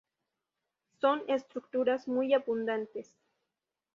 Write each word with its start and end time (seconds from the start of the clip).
Son 0.99 1.21
estructuras 1.27 2.07
muy 2.07 2.33
abundantes. 2.33 3.13